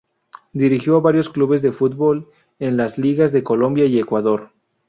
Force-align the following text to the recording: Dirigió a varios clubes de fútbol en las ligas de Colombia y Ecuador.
Dirigió 0.53 0.95
a 0.95 0.99
varios 0.99 1.29
clubes 1.29 1.61
de 1.61 1.73
fútbol 1.73 2.27
en 2.57 2.75
las 2.75 2.97
ligas 2.97 3.31
de 3.31 3.43
Colombia 3.43 3.85
y 3.85 3.99
Ecuador. 3.99 4.49